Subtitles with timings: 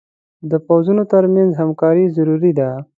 [0.49, 2.69] د پوځونو تر منځ همکاري ضروري ده.